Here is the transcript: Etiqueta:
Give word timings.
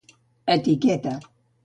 Etiqueta: 0.55 1.13